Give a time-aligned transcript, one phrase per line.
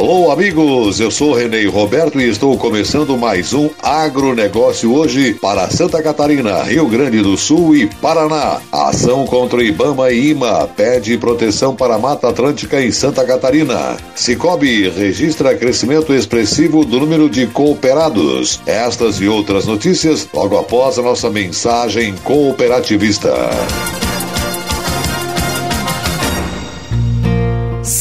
[0.00, 0.98] Alô, amigos!
[0.98, 6.88] Eu sou Renê Roberto e estou começando mais um agronegócio hoje para Santa Catarina, Rio
[6.88, 8.62] Grande do Sul e Paraná.
[8.72, 13.98] Ação contra Ibama e IMA pede proteção para a Mata Atlântica em Santa Catarina.
[14.14, 18.58] Cicobi registra crescimento expressivo do número de cooperados.
[18.64, 23.34] Estas e outras notícias logo após a nossa mensagem cooperativista.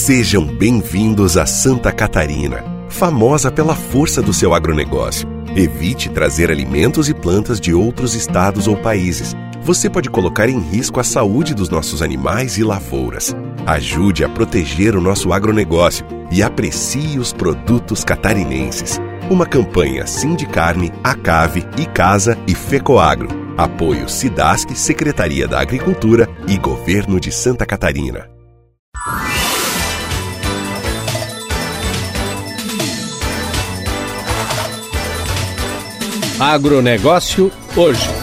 [0.09, 5.29] Sejam bem-vindos a Santa Catarina, famosa pela força do seu agronegócio.
[5.55, 9.35] Evite trazer alimentos e plantas de outros estados ou países.
[9.61, 13.35] Você pode colocar em risco a saúde dos nossos animais e lavouras.
[13.67, 18.99] Ajude a proteger o nosso agronegócio e aprecie os produtos catarinenses.
[19.29, 23.29] Uma campanha Sindicarne, Acave, Icasa e Fecoagro.
[23.55, 28.27] Apoio Sidasc, Secretaria da Agricultura e Governo de Santa Catarina.
[36.39, 38.18] Agronegócio hoje.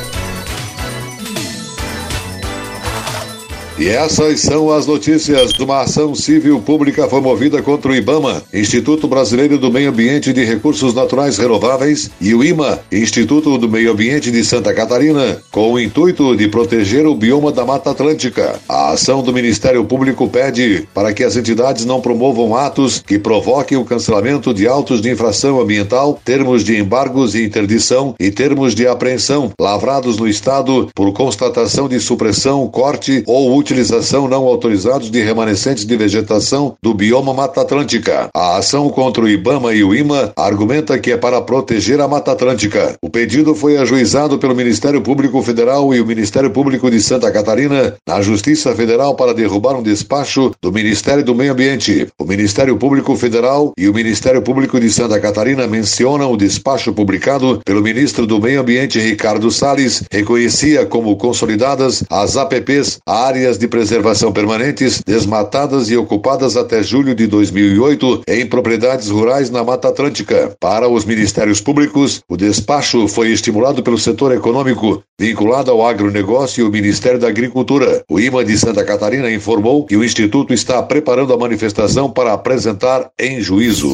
[3.78, 9.06] E essas são as notícias de uma ação civil pública promovida contra o IBAMA, Instituto
[9.06, 14.30] Brasileiro do Meio Ambiente de Recursos Naturais Renováveis, e o IMA, Instituto do Meio Ambiente
[14.30, 18.58] de Santa Catarina, com o intuito de proteger o bioma da Mata Atlântica.
[18.66, 23.76] A ação do Ministério Público pede para que as entidades não promovam atos que provoquem
[23.76, 28.88] o cancelamento de autos de infração ambiental, termos de embargos e interdição e termos de
[28.88, 35.84] apreensão lavrados no Estado por constatação de supressão, corte ou utilização não autorizados de remanescentes
[35.84, 38.28] de vegetação do bioma Mata Atlântica.
[38.32, 42.30] A ação contra o IBAMA e o IMA argumenta que é para proteger a Mata
[42.30, 42.94] Atlântica.
[43.02, 47.96] O pedido foi ajuizado pelo Ministério Público Federal e o Ministério Público de Santa Catarina
[48.06, 52.06] na Justiça Federal para derrubar um despacho do Ministério do Meio Ambiente.
[52.20, 57.60] O Ministério Público Federal e o Ministério Público de Santa Catarina mencionam o despacho publicado
[57.64, 63.68] pelo ministro do Meio Ambiente Ricardo Salles, reconhecia como consolidadas as APPs, áreas áreas de
[63.68, 70.54] preservação permanentes desmatadas e ocupadas até julho de 2008 em propriedades rurais na Mata Atlântica.
[70.60, 76.68] Para os ministérios públicos, o despacho foi estimulado pelo setor econômico vinculado ao agronegócio e
[76.68, 78.04] o Ministério da Agricultura.
[78.08, 83.10] O IMA de Santa Catarina informou que o Instituto está preparando a manifestação para apresentar
[83.18, 83.88] em juízo.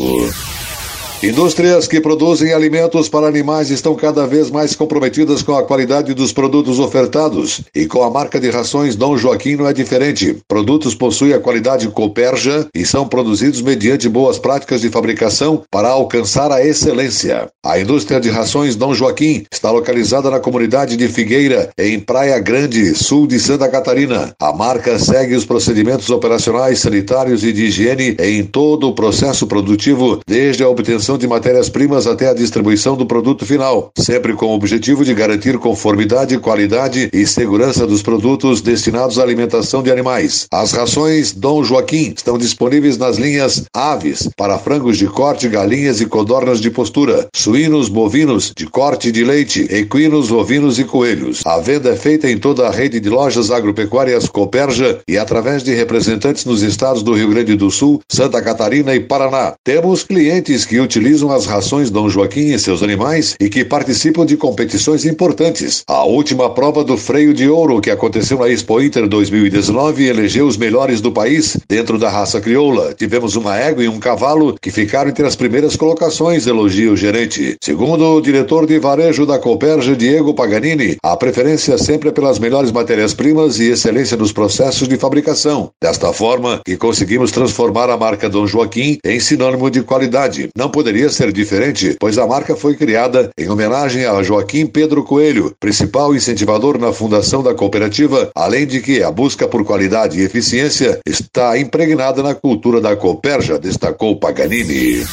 [1.22, 6.32] Indústrias que produzem alimentos para animais estão cada vez mais comprometidas com a qualidade dos
[6.32, 10.38] produtos ofertados e com a marca de rações Dom Joaquim não é diferente.
[10.48, 16.50] Produtos possuem a qualidade Coperja e são produzidos mediante boas práticas de fabricação para alcançar
[16.50, 17.48] a excelência.
[17.64, 22.96] A indústria de rações Dom Joaquim está localizada na comunidade de Figueira, em Praia Grande,
[22.96, 24.34] sul de Santa Catarina.
[24.40, 30.20] A marca segue os procedimentos operacionais, sanitários e de higiene em todo o processo produtivo,
[30.26, 35.04] desde a obtenção de matérias-primas até a distribuição do produto final, sempre com o objetivo
[35.04, 40.46] de garantir conformidade, qualidade e segurança dos produtos destinados à alimentação de animais.
[40.52, 46.06] As rações Dom Joaquim estão disponíveis nas linhas aves, para frangos de corte, galinhas e
[46.06, 51.42] codornas de postura, suínos, bovinos, de corte de leite, equinos, ovinos e coelhos.
[51.44, 55.74] A venda é feita em toda a rede de lojas agropecuárias Coperja e através de
[55.74, 59.54] representantes nos estados do Rio Grande do Sul, Santa Catarina e Paraná.
[59.64, 64.24] Temos clientes que utilizam utilizam as rações Dom Joaquim e seus animais e que participam
[64.24, 65.82] de competições importantes.
[65.88, 70.56] A última prova do freio de ouro que aconteceu na Expo Inter 2019 elegeu os
[70.56, 72.94] melhores do país dentro da raça crioula.
[72.94, 77.56] Tivemos uma égua e um cavalo que ficaram entre as primeiras colocações, elogia o gerente.
[77.60, 82.70] Segundo o diretor de varejo da Coperja, Diego Paganini, a preferência sempre é pelas melhores
[82.70, 85.70] matérias-primas e excelência nos processos de fabricação.
[85.82, 90.48] Desta forma, que conseguimos transformar a marca Dom Joaquim em sinônimo de qualidade.
[90.56, 95.54] Não poderia ser diferente, pois a marca foi criada em homenagem a Joaquim Pedro Coelho,
[95.60, 100.98] principal incentivador na fundação da cooperativa, além de que a busca por qualidade e eficiência
[101.06, 105.04] está impregnada na cultura da Cooperja, destacou Paganini.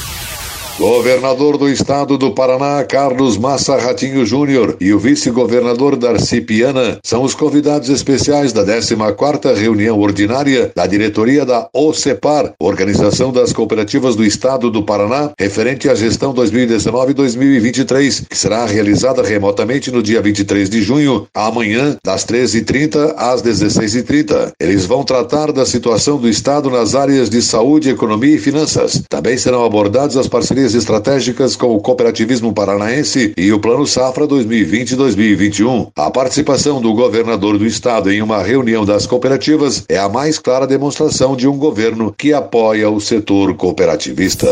[0.80, 7.22] Governador do Estado do Paraná, Carlos Massa Ratinho Júnior, e o vice-governador Darcy Piana são
[7.24, 14.24] os convidados especiais da 14ª reunião ordinária da diretoria da OCEPAR, Organização das Cooperativas do
[14.24, 20.82] Estado do Paraná, referente à gestão 2019-2023, que será realizada remotamente no dia 23 de
[20.82, 24.54] junho, amanhã, das 13h30 às 16h30.
[24.58, 29.04] Eles vão tratar da situação do Estado nas áreas de saúde, economia e finanças.
[29.10, 35.92] Também serão abordados as parcerias estratégicas com o Cooperativismo Paranaense e o Plano Safra 2020-2021.
[35.96, 40.68] A participação do governador do estado em uma reunião das cooperativas é a mais clara
[40.68, 44.48] demonstração de um governo que apoia o setor cooperativista.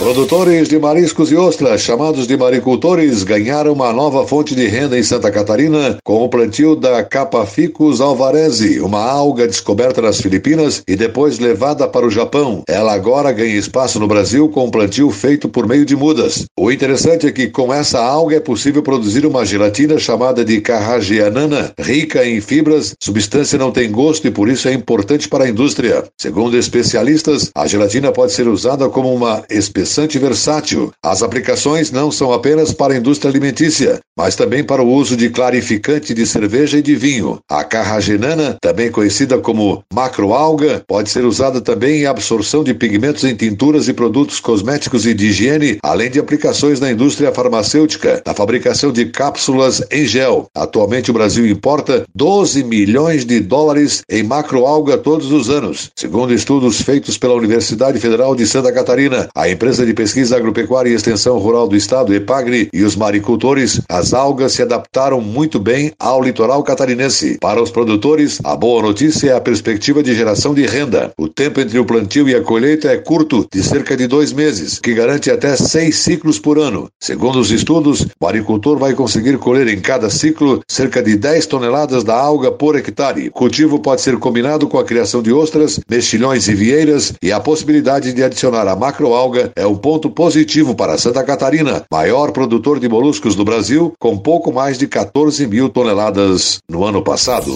[0.00, 5.02] Produtores de mariscos e ostras, chamados de maricultores, ganharam uma nova fonte de renda em
[5.02, 11.38] Santa Catarina com o plantio da Capaficus alvarezi, uma alga descoberta nas Filipinas e depois
[11.38, 12.62] levada para o Japão.
[12.66, 16.46] Ela agora ganha espaço no Brasil com um plantio feito por meio de mudas.
[16.58, 21.74] O interessante é que com essa alga é possível produzir uma gelatina chamada de carragianana,
[21.78, 26.04] rica em fibras, substância não tem gosto e por isso é importante para a indústria.
[26.18, 30.92] Segundo especialistas, a gelatina pode ser usada como uma especialidade interessante e versátil.
[31.02, 35.28] As aplicações não são apenas para a indústria alimentícia, mas também para o uso de
[35.30, 37.40] clarificante de cerveja e de vinho.
[37.50, 43.34] A carragenana, também conhecida como macroalga, pode ser usada também em absorção de pigmentos em
[43.34, 48.92] tinturas e produtos cosméticos e de higiene, além de aplicações na indústria farmacêutica, na fabricação
[48.92, 50.46] de cápsulas em gel.
[50.54, 55.90] Atualmente o Brasil importa 12 milhões de dólares em macroalga todos os anos.
[55.96, 60.90] Segundo estudos feitos pela Universidade Federal de Santa Catarina, a empresa Empresa de Pesquisa Agropecuária
[60.90, 65.92] e Extensão Rural do Estado, EPAGRE, e os maricultores, as algas se adaptaram muito bem
[65.98, 67.38] ao litoral catarinense.
[67.40, 71.12] Para os produtores, a boa notícia é a perspectiva de geração de renda.
[71.18, 74.78] O tempo entre o plantio e a colheita é curto, de cerca de dois meses,
[74.78, 76.88] que garante até seis ciclos por ano.
[77.00, 82.04] Segundo os estudos, o agricultor vai conseguir colher em cada ciclo cerca de 10 toneladas
[82.04, 83.28] da alga por hectare.
[83.28, 87.40] O cultivo pode ser combinado com a criação de ostras, mexilhões e vieiras e a
[87.40, 92.88] possibilidade de adicionar a macroalga é um ponto positivo para Santa Catarina, maior produtor de
[92.88, 97.52] moluscos do Brasil, com pouco mais de 14 mil toneladas no ano passado.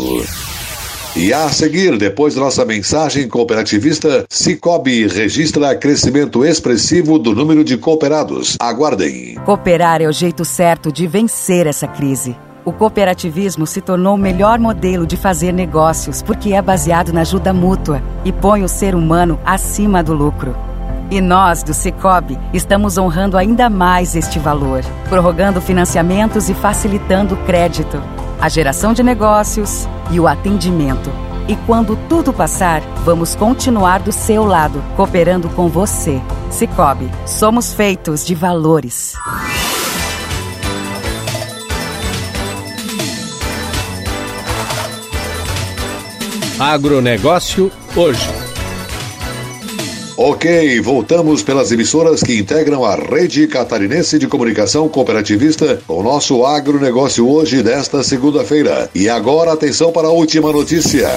[1.17, 7.79] E a seguir, depois da nossa mensagem cooperativista, Cicobi registra crescimento expressivo do número de
[7.79, 8.57] cooperados.
[8.61, 9.37] Aguardem.
[9.45, 12.37] Cooperar é o jeito certo de vencer essa crise.
[12.67, 17.53] O cooperativismo se tornou o melhor modelo de fazer negócios porque é baseado na ajuda
[17.53, 20.74] mútua e põe o ser humano acima do lucro.
[21.11, 27.45] E nós, do Cicobi, estamos honrando ainda mais este valor, prorrogando financiamentos e facilitando o
[27.45, 28.03] crédito,
[28.41, 31.11] a geração de negócios e o atendimento.
[31.47, 36.21] E quando tudo passar, vamos continuar do seu lado, cooperando com você.
[36.51, 39.15] Cicobi, somos feitos de valores.
[46.59, 48.44] Agronegócio hoje.
[50.17, 56.47] Ok, voltamos pelas emissoras que integram a rede catarinense de comunicação cooperativista com o nosso
[56.47, 58.89] agronegócio hoje desta segunda-feira.
[58.95, 61.09] E agora atenção para a última notícia.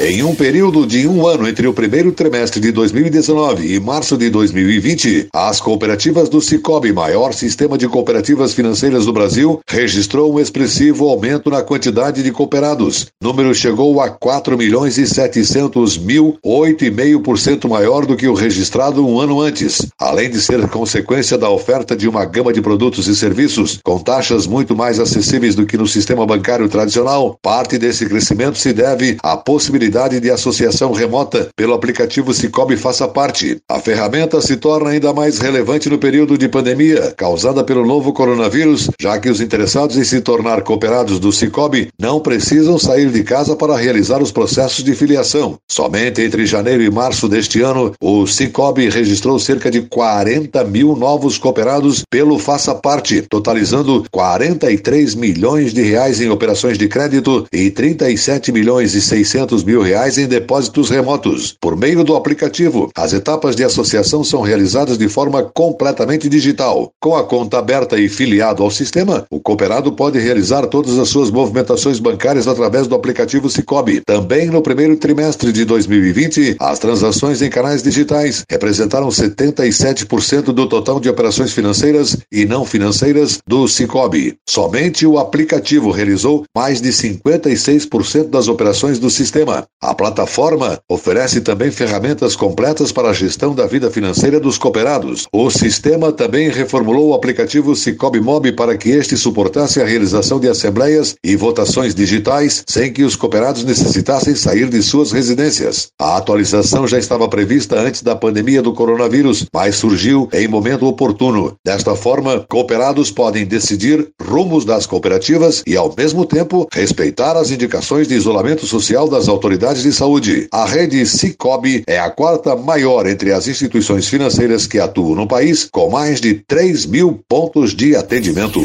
[0.00, 4.30] Em um período de um ano entre o primeiro trimestre de 2019 e março de
[4.30, 11.08] 2020, as cooperativas do Cicobi, maior sistema de cooperativas financeiras do Brasil, registrou um expressivo
[11.08, 13.08] aumento na quantidade de cooperados.
[13.20, 19.04] O número chegou a 4 milhões e 700 mil, 8,5% maior do que o registrado
[19.04, 19.84] um ano antes.
[19.98, 24.46] Além de ser consequência da oferta de uma gama de produtos e serviços com taxas
[24.46, 29.36] muito mais acessíveis do que no sistema bancário tradicional, parte desse crescimento se deve à
[29.36, 33.56] possibilidade possibilidade de associação remota pelo aplicativo Cicobi Faça Parte.
[33.68, 38.90] A ferramenta se torna ainda mais relevante no período de pandemia causada pelo novo coronavírus,
[39.00, 43.56] já que os interessados em se tornar cooperados do Cicobi não precisam sair de casa
[43.56, 45.58] para realizar os processos de filiação.
[45.66, 51.38] Somente entre janeiro e março deste ano, o Cicobi registrou cerca de 40 mil novos
[51.38, 58.52] cooperados pelo Faça Parte, totalizando 43 milhões de reais em operações de crédito e 37
[58.52, 61.56] milhões e 600 mil mil reais em depósitos remotos.
[61.60, 66.90] Por meio do aplicativo, as etapas de associação são realizadas de forma completamente digital.
[67.00, 71.30] Com a conta aberta e filiado ao sistema, o cooperado pode realizar todas as suas
[71.30, 74.00] movimentações bancárias através do aplicativo Cicobi.
[74.04, 80.98] Também no primeiro trimestre de 2020, as transações em canais digitais representaram 77% do total
[80.98, 84.36] de operações financeiras e não financeiras do Cicobi.
[84.48, 89.67] Somente o aplicativo realizou mais de 56% das operações do sistema.
[89.80, 95.28] A plataforma oferece também ferramentas completas para a gestão da vida financeira dos cooperados.
[95.32, 100.48] O sistema também reformulou o aplicativo Cicobi Mob para que este suportasse a realização de
[100.48, 105.90] assembleias e votações digitais sem que os cooperados necessitassem sair de suas residências.
[105.96, 111.54] A atualização já estava prevista antes da pandemia do coronavírus, mas surgiu em momento oportuno.
[111.64, 118.08] Desta forma, cooperados podem decidir rumos das cooperativas e, ao mesmo tempo, respeitar as indicações
[118.08, 120.48] de isolamento social das autoridades unidades de saúde.
[120.52, 125.68] A rede Cicobi é a quarta maior entre as instituições financeiras que atuam no país,
[125.70, 128.60] com mais de 3 mil pontos de atendimento.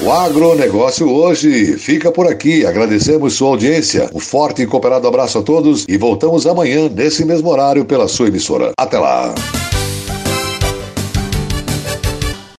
[0.00, 2.64] O agronegócio hoje fica por aqui.
[2.64, 4.08] Agradecemos sua audiência.
[4.14, 8.28] Um forte e cooperado abraço a todos e voltamos amanhã nesse mesmo horário pela sua
[8.28, 8.72] emissora.
[8.78, 9.34] Até lá.